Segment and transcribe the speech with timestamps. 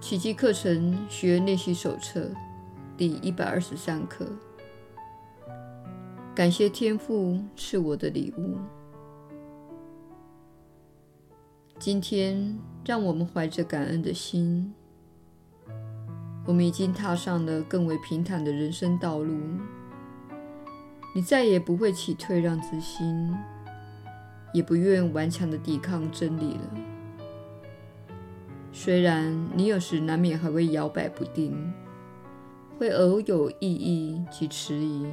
[0.00, 2.30] 奇迹课程学练习手册
[2.96, 4.26] 第一百二十三课。
[6.34, 8.56] 感谢天赋赐我的礼物。
[11.78, 14.72] 今天，让我们怀着感恩的心，
[16.46, 19.38] 我们已经踏上了更为平坦的人生道路。
[21.14, 23.36] 你再也不会起退让之心，
[24.54, 26.89] 也不愿顽强的抵抗真理了。
[28.72, 31.72] 虽然你有时难免还会摇摆不定，
[32.78, 35.06] 会偶有异议及迟疑，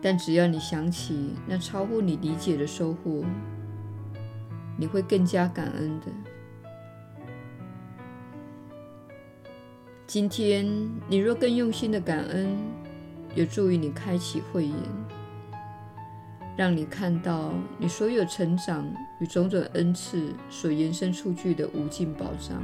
[0.00, 3.24] 但只要你想起那超乎你理解的收获，
[4.76, 6.06] 你会更加感恩的。
[10.06, 10.66] 今天，
[11.08, 12.56] 你若更用心的感恩，
[13.34, 14.76] 有助于你开启慧眼。
[16.56, 18.86] 让你看到你所有成长
[19.20, 22.62] 与种种恩赐所延伸出去的无尽宝藏。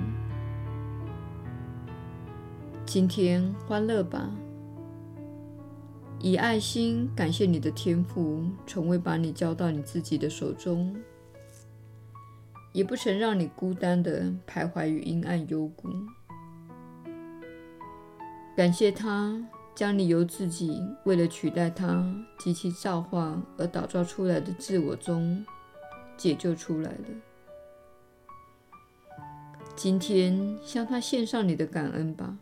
[2.85, 4.31] 今天欢乐吧，
[6.21, 10.95] 以爱心感谢你的天父，从未把你交到你自己的手中，
[12.73, 15.89] 也不曾让你孤单的徘徊于阴暗幽谷。
[18.55, 19.39] 感谢他。
[19.79, 22.05] 将你由自己为了取代他
[22.37, 25.47] 及其造化而打造出来的自我中
[26.17, 27.05] 解救出来了。
[29.77, 32.37] 今天向他献上你的感恩吧，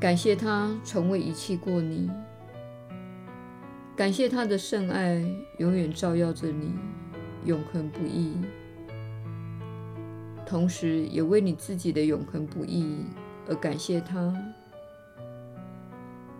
[0.00, 2.10] 感谢他从未遗弃过你，
[3.94, 5.22] 感谢他的圣爱
[5.58, 6.72] 永远照耀着你，
[7.44, 8.34] 永恒不移，
[10.46, 13.04] 同时也为你自己的永恒不移。
[13.48, 14.34] 而感谢他，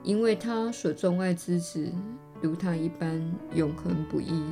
[0.02, 1.92] 因为他所钟爱之子
[2.40, 3.22] 如他一般
[3.54, 4.42] 永恒不移。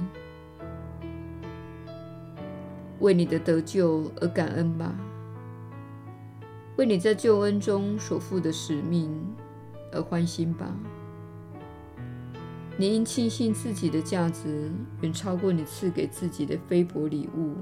[3.01, 4.95] 为你的得救而感恩吧，
[6.77, 9.11] 为你在救恩中所负的使命
[9.93, 10.67] 而欢欣吧。
[12.77, 14.71] 你应庆幸自己的价值
[15.01, 17.55] 远超过你赐给自己的菲薄礼物。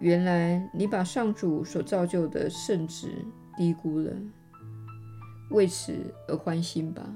[0.00, 3.24] 原来你把上主所造就的圣旨
[3.56, 4.10] 低估了，
[5.50, 5.94] 为此
[6.26, 7.06] 而欢欣吧。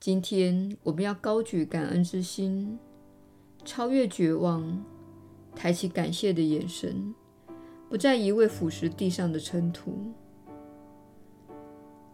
[0.00, 2.78] 今天我们要高举感恩之心，
[3.62, 4.82] 超越绝望，
[5.54, 7.14] 抬起感谢的眼神，
[7.90, 10.14] 不再一味腐蚀地上的尘土。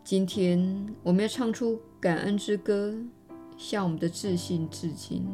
[0.02, 2.96] 今天我们要唱出感恩之歌，
[3.56, 5.24] 向我们的自信致敬。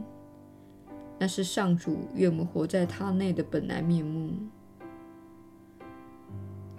[1.19, 4.33] 那是上主愿我们活在他内的本来面目。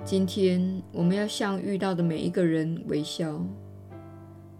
[0.04, 3.44] 今天，我们要向遇到的每一个人微笑，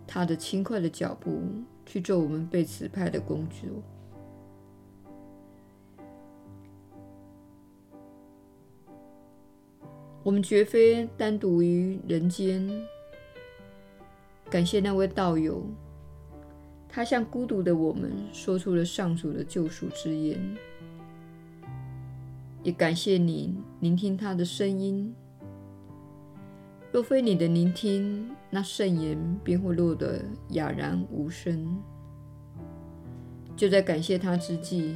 [0.08, 1.40] 他的轻快的脚步
[1.86, 3.70] 去做我们被指派的工作。
[10.24, 12.68] 我们绝非单独于人间。
[14.50, 15.64] 感谢那位道友。
[16.96, 20.40] 他向孤独的我们说出了上主的救赎之言，
[22.64, 25.14] 也感谢你聆听他的声音。
[26.94, 31.78] 若非你的聆听，那圣言便会落得哑然无声。
[33.58, 34.96] 就在感谢他之际，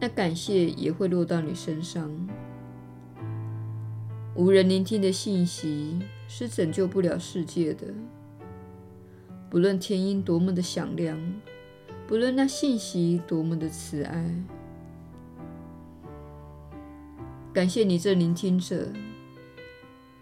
[0.00, 2.10] 那感谢也会落到你身上。
[4.34, 7.86] 无人聆听的信息是拯救不了世界的。
[9.52, 11.20] 不论天音多么的响亮，
[12.08, 14.34] 不论那信息多么的慈爱，
[17.52, 18.88] 感谢你这聆听者，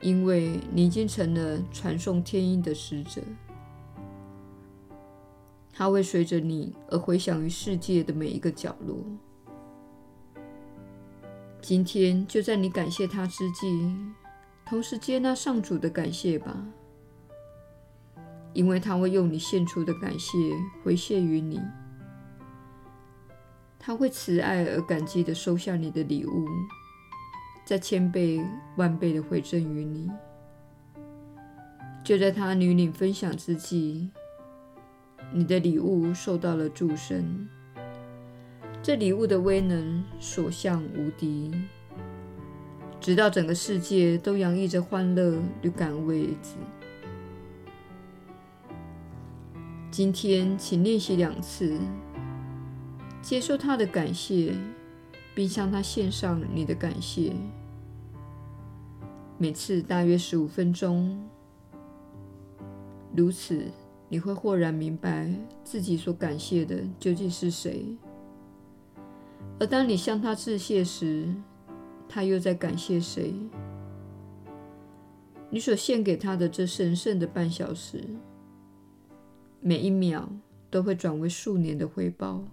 [0.01, 3.23] 因为你已经成了传送天音的使者，
[5.73, 8.97] 它会随着你而回响于世界的每一个角落。
[11.63, 13.95] 今天就在你感谢他之际，
[14.67, 16.67] 同时接纳上主的感谢吧。
[18.53, 20.37] 因为他会用你献出的感谢
[20.83, 21.61] 回谢于你，
[23.79, 26.47] 他会慈爱而感激地收下你的礼物，
[27.65, 28.45] 再千倍
[28.77, 30.11] 万倍地回赠于你。
[32.03, 34.11] 就在他与你分享之际，
[35.33, 37.49] 你的礼物受到了祝圣，
[38.83, 41.53] 这礼物的威能所向无敌，
[43.01, 46.57] 直到整个世界都洋溢着欢乐与感恩为止。
[49.91, 51.77] 今天，请练习两次，
[53.21, 54.55] 接受他的感谢，
[55.35, 57.33] 并向他献上你的感谢。
[59.37, 61.21] 每次大约十五分钟，
[63.17, 63.65] 如此
[64.09, 65.29] 你会豁然明白
[65.65, 67.85] 自己所感谢的究竟是谁。
[69.59, 71.35] 而当你向他致谢时，
[72.09, 73.35] 他又在感谢谁？
[75.51, 78.05] 你所献给他的这神圣的半小时，
[79.61, 80.31] 每一秒
[80.71, 82.45] 都会转为数年的回报。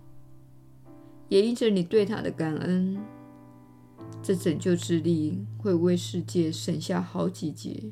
[1.29, 2.97] 也因着你对他的感恩，
[4.23, 7.91] 这拯救之力会为世界省下好几劫。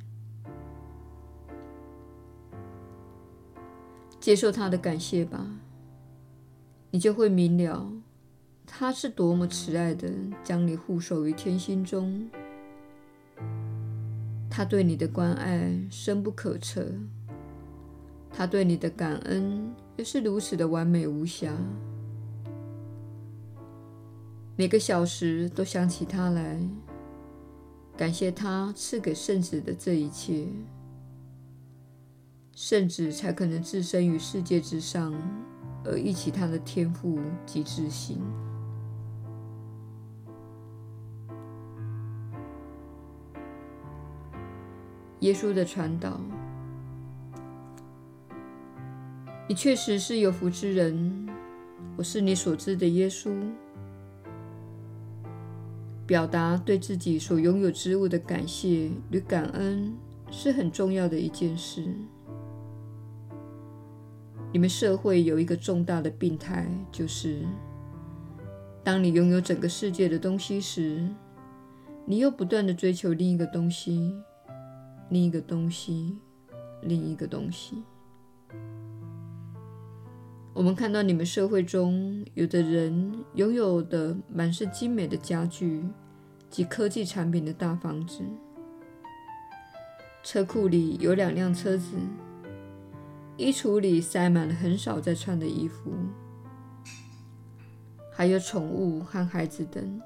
[4.19, 5.45] 接受他的感谢吧，
[6.91, 7.91] 你就会明了，
[8.65, 10.09] 他是多么慈爱的
[10.43, 12.27] 将你护守于天心中。
[14.49, 16.85] 他对你的关爱深不可测，
[18.37, 21.53] 他对你的感恩又是如此的完美无瑕。
[24.57, 26.59] 每个小时都想起他来，
[27.95, 30.47] 感谢他赐给圣子的这一切。
[32.53, 35.13] 圣子才可能置身于世界之上，
[35.85, 38.21] 而忆起他的天赋及自信。
[45.21, 46.19] 耶稣的传导，
[49.47, 51.27] 你确实是有福之人。
[51.97, 53.31] 我是你所知的耶稣。
[56.07, 59.93] 表达对自己所拥有之物的感谢与感恩，
[60.31, 61.85] 是很重要的一件事。
[64.51, 67.43] 你们社会有一个重大的病态，就是
[68.83, 71.07] 当你拥有整个世界的东西时，
[72.05, 74.11] 你又不断地追求另一个东西、
[75.09, 76.17] 另一个东西、
[76.81, 77.83] 另一个东西。
[80.55, 85.83] 我们看到你们社会中有的人拥有的满是精美的家具
[86.49, 88.23] 及科技产品的大房子，
[90.23, 91.97] 车库里有两辆车子。
[93.35, 95.91] 衣橱里塞满了很少在穿的衣服，
[98.09, 100.01] 还有宠物和孩子等。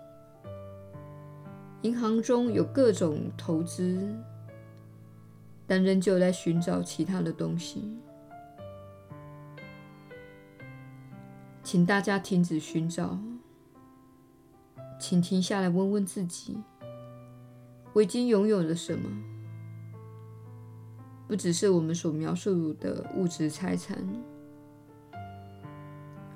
[1.83, 3.99] 银行中有各种投资，
[5.67, 7.87] 但仍旧在寻找其他的东西。
[11.71, 13.19] 请大家停止寻找，
[14.99, 16.57] 请停下来问问自己：
[17.93, 19.07] 我已经拥有了什么？
[21.27, 24.03] 不只是我们所描述的物质财产，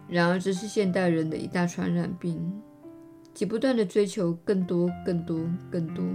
[0.07, 2.61] 然而这是现代人的一大传染病，
[3.33, 5.39] 即不断地追求更多、更多、
[5.71, 6.05] 更多，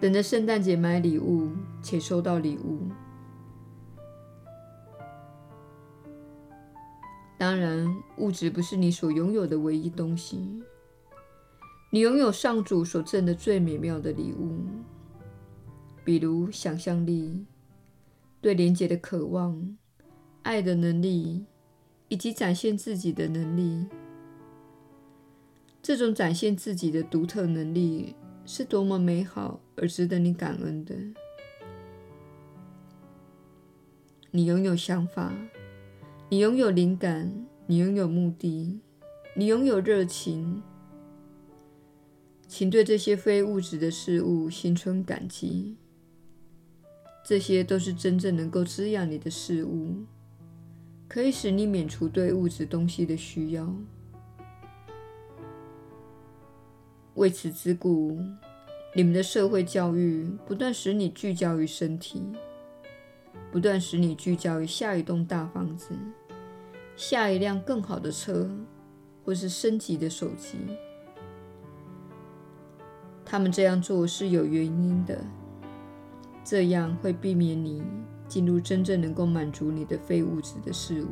[0.00, 2.88] 等着圣诞节买礼物且收到礼物。
[7.40, 10.62] 当然，物质不是你所拥有的唯一东西，
[11.90, 14.58] 你拥有上主所赠的最美妙的礼物。
[16.04, 17.46] 比如想象力、
[18.42, 19.74] 对连结的渴望、
[20.42, 21.46] 爱的能力，
[22.08, 23.86] 以及展现自己的能力。
[25.80, 28.14] 这种展现自己的独特能力
[28.44, 30.94] 是多么美好而值得你感恩的！
[34.30, 35.32] 你拥有想法，
[36.32, 38.78] 你拥有灵感，你拥有目的，
[39.34, 40.62] 你拥有热情。
[42.46, 45.76] 请对这些非物质的事物心存感激。
[47.24, 50.04] 这些都是真正能够滋养你的事物，
[51.08, 53.74] 可以使你免除对物质东西的需要。
[57.14, 58.16] 为此之故，
[58.94, 62.22] 你们的社会教育不断使你聚焦于身体，
[63.50, 65.90] 不断使你聚焦于下一栋大房子、
[67.00, 68.46] 下一辆更好的车，
[69.24, 70.58] 或是升级的手机。
[73.24, 75.18] 他们这样做是有原因的。
[76.44, 77.82] 这样会避免你
[78.28, 81.08] 进入真正能够满足你的非物质的事物，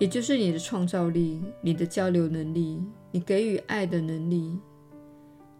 [0.00, 4.58] 也就是你的创造力、你的交流能力、你给予爱的能力、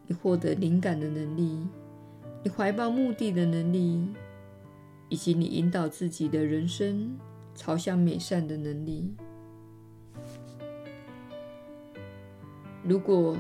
[0.09, 1.65] 你获得灵感的能力、
[2.43, 4.09] 你怀抱目的的能力，
[5.09, 7.17] 以及你引导自己的人生
[7.55, 9.15] 朝向美善的能力。
[12.83, 13.37] 如果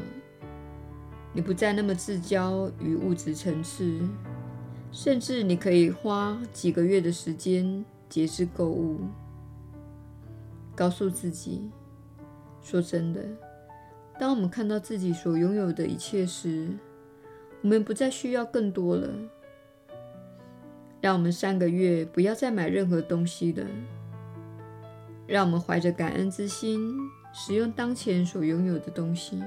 [1.33, 4.00] 你不再那么自交于物质层次，
[4.92, 9.00] 甚至你可以花几个月的时间节制购物，
[10.75, 11.71] 告诉自己：
[12.62, 13.21] 说真的，
[14.18, 16.68] 当我们看到自己所拥有的一切时，
[17.61, 19.12] 我们不再需要更多了。
[21.00, 23.66] 让我们三个月不要再买任何东西了。
[25.26, 26.97] 让我们怀着感恩之心，
[27.33, 29.43] 使用当前所拥有的东西。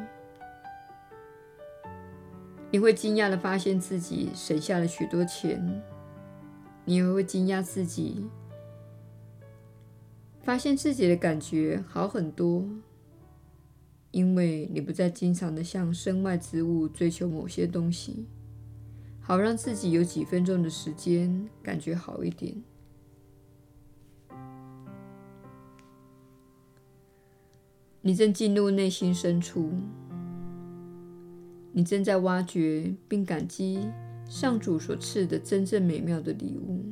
[2.70, 5.82] 你会惊讶的发现自己省下了许多钱，
[6.84, 8.28] 你也会惊讶自己，
[10.42, 12.68] 发现自己的感觉好很多，
[14.12, 18.26] 因为你不再经常的向身外之物追求某些东西，
[19.22, 22.54] 好让自己有几分钟的时间感觉好一点。
[28.08, 29.70] 你正进入内心深处，
[31.74, 33.86] 你正在挖掘并感激
[34.30, 36.86] 上主所赐的真正美妙的礼物。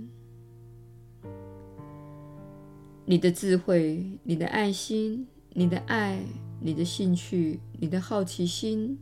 [3.06, 6.20] 你的智慧、你的爱心、你的爱、
[6.60, 9.00] 你的兴趣、你的好奇心、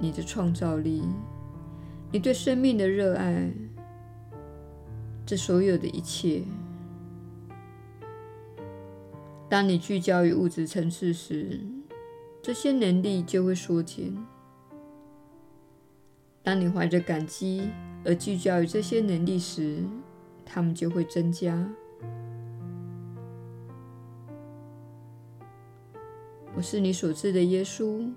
[0.00, 1.02] 你的创造力、
[2.10, 3.52] 你对生命的热爱，
[5.26, 6.44] 这所有的一切。
[9.54, 11.60] 当你聚焦于物质层次时，
[12.42, 14.12] 这些能力就会缩减；
[16.42, 17.70] 当你怀着感激
[18.04, 19.84] 而聚焦于这些能力时，
[20.44, 21.72] 它们就会增加。
[26.56, 28.10] 我是你所知的耶稣，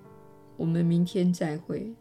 [0.55, 1.93] 我们明天再会。